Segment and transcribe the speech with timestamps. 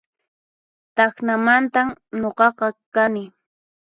[0.95, 1.87] Tacnamantan
[2.21, 3.23] nuqaqa kani